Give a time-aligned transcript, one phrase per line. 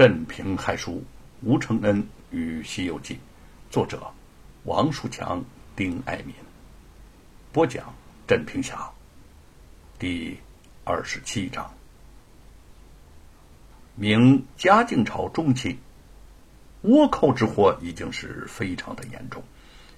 [0.00, 1.04] 镇平害书，
[1.42, 3.14] 吴承恩与《西游记》，
[3.68, 4.10] 作者
[4.64, 5.44] 王树强、
[5.76, 6.34] 丁爱民。
[7.52, 7.94] 播讲
[8.26, 8.90] 镇平侠。
[9.98, 10.38] 第
[10.84, 11.70] 二十七章。
[13.94, 15.76] 明嘉靖朝中期，
[16.82, 19.42] 倭寇之祸已经是非常的严重。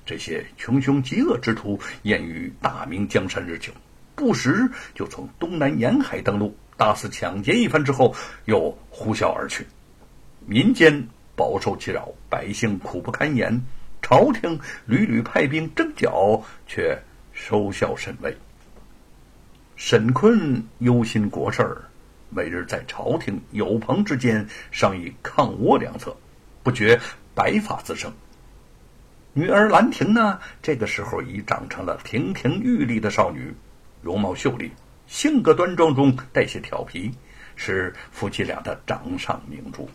[0.05, 3.73] 这些穷凶极恶之徒，厌于大明江山日久，
[4.17, 8.13] 不时就从东南沿海登陆，大肆抢劫一番之后，
[8.47, 9.65] 又呼啸而去。
[10.47, 13.61] 民间饱受其扰，百姓苦不堪言。
[14.01, 17.01] 朝廷屡屡派兵征剿，却
[17.33, 18.37] 收效甚微。
[19.77, 21.83] 沈坤忧心国事儿，
[22.29, 26.17] 每日在朝廷友朋之间商议抗倭良策，
[26.65, 27.01] 不觉
[27.33, 28.13] 白发滋生。
[29.33, 33.55] 女儿兰亭呢，这个时候已长成了亭亭玉立的少女，
[34.03, 34.71] 容貌秀丽，
[35.07, 37.11] 性格端庄中带些调皮，
[37.55, 39.89] 是夫妻俩的掌上明珠。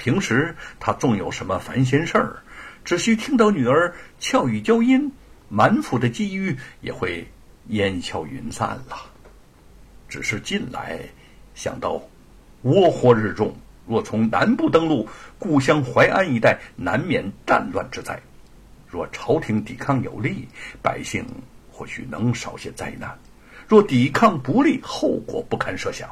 [0.00, 2.42] 平时他纵有什么烦心事儿，
[2.86, 5.12] 只需听到女儿俏语娇音，
[5.50, 7.28] 满腹的机遇也会
[7.66, 8.96] 烟消云散了。
[10.08, 10.98] 只是近来
[11.54, 12.02] 想到
[12.64, 13.54] 倭祸日重，
[13.86, 15.06] 若从南部登陆，
[15.38, 18.18] 故乡淮安一带难免战乱之灾。
[18.88, 20.48] 若朝廷抵抗有力，
[20.80, 21.22] 百姓
[21.70, 23.10] 或许能少些灾难；
[23.68, 26.08] 若抵抗不利，后果不堪设想。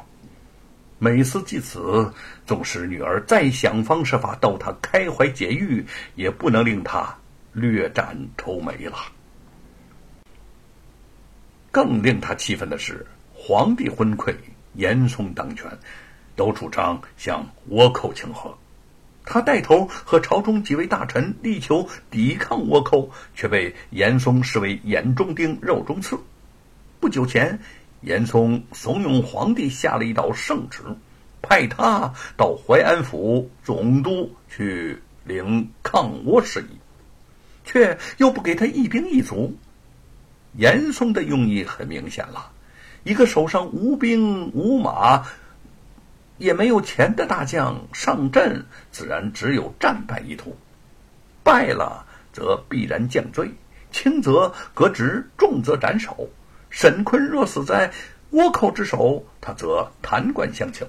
[1.01, 2.13] 每思及此，
[2.45, 7.17] 纵使女儿再想方设法逗他开怀解郁，也不能令他
[7.53, 8.97] 略展愁眉了。
[11.71, 14.35] 更令他气愤的是，皇帝昏聩，
[14.73, 15.71] 严嵩当权，
[16.35, 18.53] 都主张向倭寇请和。
[19.23, 26.19] 他带头和朝中几位大臣力求抵抗倭寇，却被严嵩视为眼中钉、肉中刺。
[26.99, 27.57] 不久前。
[28.01, 30.83] 严嵩怂恿皇帝下了一道圣旨，
[31.41, 36.77] 派他到淮安府总督去领抗倭事宜，
[37.65, 39.53] 却又不给他一兵一卒。
[40.53, 42.51] 严嵩的用意很明显了：
[43.03, 45.23] 一个手上无兵无马，
[46.37, 50.57] 也没有钱的大将上阵，自然只有战败一途。
[51.43, 53.49] 败了则必然降罪，
[53.91, 56.27] 轻则革职，重则斩首。
[56.69, 57.91] 沈坤若死在
[58.31, 60.87] 倭寇之手，他则弹冠相庆。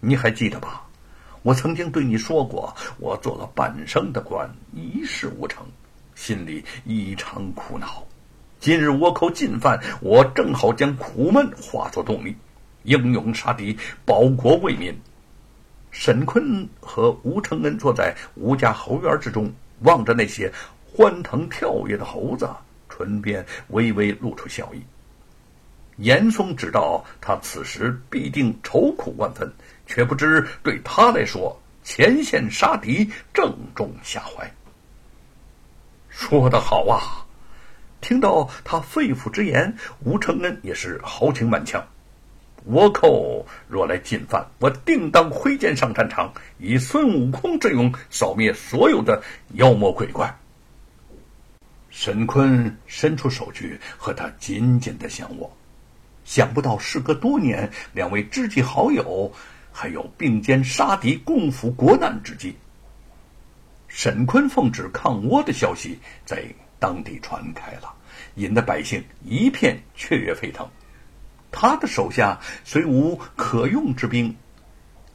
[0.00, 0.86] 你还记得吧？
[1.42, 5.64] 我曾经对你说过，我做了半生的官，一事无成，
[6.14, 8.04] 心里异常苦恼。
[8.58, 12.36] 今日倭寇进犯，我正好将苦闷化作动力，
[12.82, 14.94] 英勇杀敌，保国为民。
[15.90, 19.50] 沈坤和吴承恩坐在吴家后院之中，
[19.80, 20.52] 望着那些
[20.92, 22.46] 欢腾跳跃的猴子。
[23.04, 24.82] 唇边微微露出笑意。
[25.96, 29.52] 严嵩知道他此时必定愁苦万分，
[29.86, 34.50] 却不知对他来说，前线杀敌正中下怀。
[36.08, 37.26] 说得好啊！
[38.00, 41.86] 听到他肺腑之言，吴承恩也是豪情满腔。
[42.70, 49.22] 倭寇若来进犯，我定当挥剑上战场，以孙悟空之勇扫灭所有的
[49.54, 50.34] 妖魔鬼怪。
[51.90, 55.54] 沈坤伸出手去和他紧紧的相握，
[56.24, 59.30] 想不到事隔多年，两位知己好友
[59.72, 62.56] 还有并肩杀敌、共赴国难之际。
[63.88, 66.44] 沈坤奉旨抗倭的消息在
[66.78, 67.92] 当地传开了，
[68.36, 70.66] 引得百姓一片雀跃沸腾。
[71.50, 74.34] 他的手下虽无可用之兵，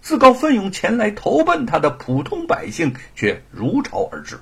[0.01, 4.37] 自告奋勇前来投奔他的普通百姓却如潮而至。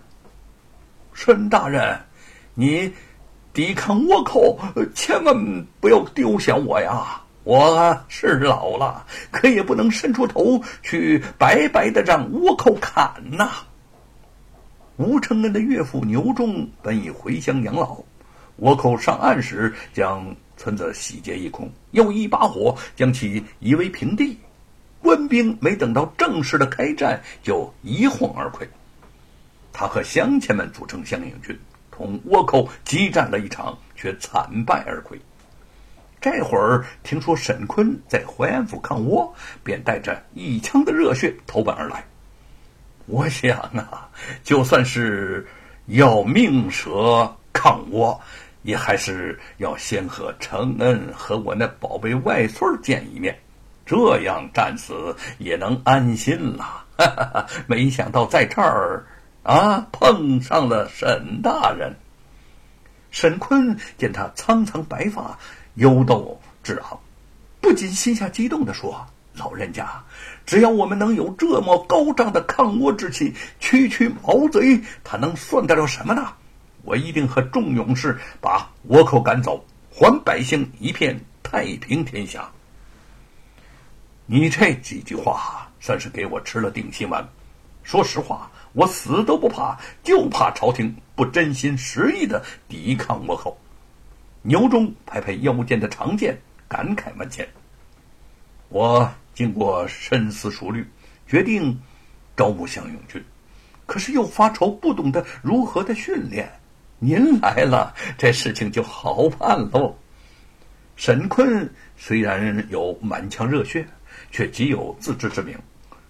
[1.13, 1.95] 沈大人。
[2.55, 2.93] 你
[3.53, 4.59] 抵抗倭寇，
[4.93, 7.19] 千万不要丢下我呀！
[7.43, 13.51] 我是老了，可也不能伸出头去白白的让倭寇砍呐。
[14.95, 17.97] 吴承恩的岳父牛忠本已回乡养老，
[18.61, 24.37] 倭寇上岸时将村子洗劫一空，又一把火将其夷为平地。
[25.01, 28.65] 官兵没等到正式的开战，就一哄而溃。
[29.73, 31.59] 他和乡亲们组成乡营军。
[31.95, 35.19] 同倭寇激战了一场，却惨败而归。
[36.19, 39.31] 这会儿听说沈坤在淮安府抗倭，
[39.63, 42.03] 便带着一腔的热血投奔而来。
[43.05, 44.09] 我想啊，
[44.43, 45.45] 就算是
[45.85, 48.17] 要命舍抗倭，
[48.63, 53.37] 也还是要先和承恩和我那宝贝外孙见一面，
[53.85, 56.85] 这样战死也能安心了。
[57.67, 59.05] 没想到在这儿。
[59.43, 59.87] 啊！
[59.91, 61.95] 碰上了沈大人。
[63.11, 65.37] 沈坤见他苍苍白发，
[65.75, 66.99] 幽斗志昂，
[67.61, 69.05] 不禁心下激动的说
[69.35, 70.03] ：“老人家，
[70.45, 76.33] 只要我们能有这么高涨的抗倭之气，区区毛贼，他能算得了什么呢？
[76.83, 82.49] 我一定和众勇士把倭寇赶走，还百姓一片太平天下。
[84.25, 87.27] 你这几句话算是给我吃了定心丸。
[87.83, 93.57] 说实话，我死都不怕，就怕朝廷不真心实意的抵抗倭寇。
[94.41, 96.37] 牛忠拍拍腰间的长剑，
[96.67, 97.47] 感慨万千。
[98.69, 100.87] 我经过深思熟虑，
[101.27, 101.79] 决定
[102.35, 103.23] 招募乡勇军，
[103.85, 106.51] 可是又发愁不懂得如何的训练。
[106.99, 109.95] 您来了，这事情就好办喽。
[110.95, 113.85] 沈坤虽然有满腔热血，
[114.31, 115.57] 却极有自知之明，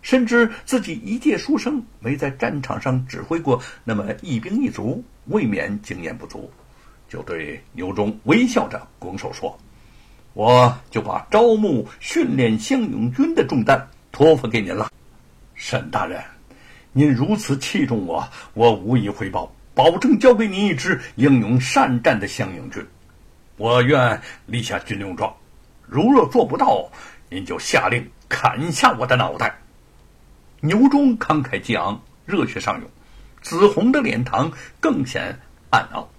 [0.03, 6.51] 深知自己一介书生，没在战场上指挥过那么一兵一卒，未免经验不足，
[7.07, 9.57] 就对牛忠微笑着拱手说
[10.35, 14.91] ：“我就把招募训练乡勇军的重担托付给您了。”
[15.55, 16.21] 沈大人，
[16.91, 19.49] 您如此器重我，我无以回报。
[19.73, 22.85] 保证交给您一支英勇善战的乡勇军，
[23.55, 25.33] 我愿立下军令状。
[25.87, 26.89] 如若做不到，
[27.29, 29.57] 您就下令砍下我的脑袋。
[30.65, 32.89] 牛忠慷慨激昂，热血上涌，
[33.41, 34.49] 紫红的脸庞
[34.79, 35.37] 更显
[35.69, 36.09] 暗傲。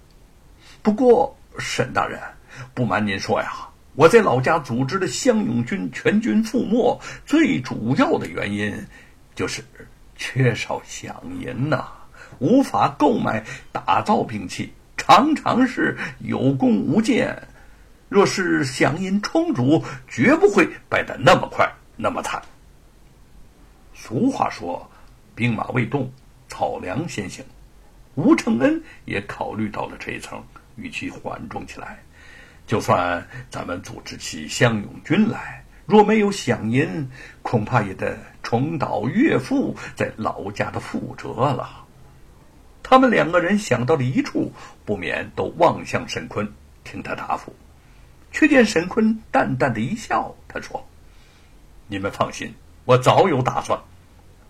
[0.83, 2.19] 不过，沈大人，
[2.75, 8.85] 不瞒您说呀，我在老家组织的乡勇军全军覆没，最主要的原因
[9.33, 9.63] 就是
[10.15, 11.87] 缺少饷银呐。
[12.37, 17.47] 无法购买打造兵器，常常是有功无践。
[18.09, 22.39] 若是饷银充足，绝不会败得那么快，那么惨。
[24.07, 24.87] 俗话说
[25.33, 26.11] ：“兵马未动，
[26.47, 27.43] 草粮先行。”
[28.13, 30.43] 吴承恩也考虑到了这一层，
[30.75, 31.97] 语气缓重起来
[32.67, 37.09] ：“就算咱们组织起乡勇军来，若没有饷银，
[37.41, 41.83] 恐怕也得重蹈岳父在老家的覆辙了。”
[42.83, 44.53] 他们两个人想到了一处，
[44.85, 46.47] 不免都望向沈坤，
[46.83, 47.51] 听他答复。
[48.31, 50.87] 却见沈坤淡淡的一笑，他说
[51.89, 52.53] ：“你们放心，
[52.85, 53.81] 我早有打算。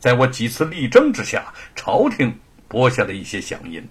[0.05, 2.31] 在我几次力争之下，朝廷
[2.67, 3.83] 拨下了一些饷银，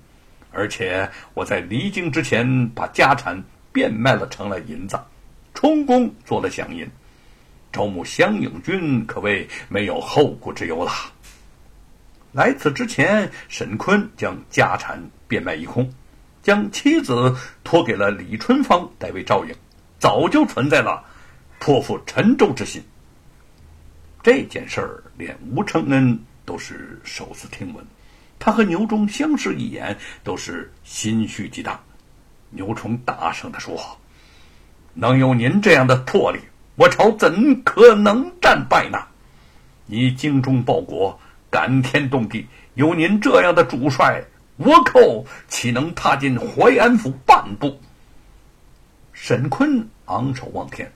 [0.53, 4.97] 而且我在离京之前把家产变卖了，成了银子，
[5.55, 6.89] 充公做了饷银。
[7.73, 10.93] 招募乡勇军，可谓没有后顾之忧了。”
[12.31, 15.93] 来此之前，沈坤将家产变卖一空，
[16.45, 17.35] 将妻子
[17.65, 19.53] 托给了李春芳代为照应，
[19.99, 21.03] 早就存在了
[21.59, 22.81] 托付陈州之心。
[24.25, 27.85] 这件事儿连吴承恩都是首次听闻，
[28.39, 31.79] 他和牛忠相视一眼，都是心绪极大。
[32.49, 33.79] 牛崇大声地说
[34.95, 36.41] ：“能有您这样的魄力，
[36.77, 38.99] 我朝怎可能战败呢？
[39.85, 41.21] 你精忠报国。”
[41.51, 44.25] 感天动地，有您这样的主帅，
[44.59, 47.79] 倭寇岂能踏进淮安府半步？
[49.13, 50.91] 沈坤昂首望天，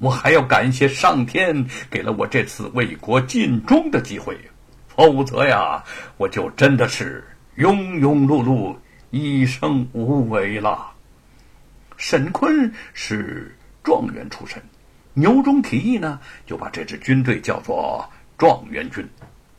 [0.00, 4.38] 我还要感谢上天给了我这次为国尽忠的机会，
[4.86, 5.82] 否则呀，
[6.16, 7.24] 我就真的是
[7.56, 8.76] 庸庸碌碌，
[9.10, 10.92] 一生无为了。
[11.96, 14.62] 沈坤是状元出身，
[15.14, 18.08] 牛忠提议呢，就把这支军队叫做
[18.38, 19.04] 状元军。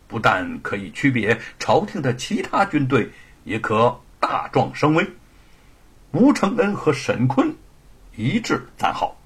[0.07, 3.11] 不但可以区别朝廷的其他军队，
[3.43, 5.05] 也可大壮声威。
[6.13, 7.53] 吴承恩和沈坤
[8.15, 9.18] 一致赞好。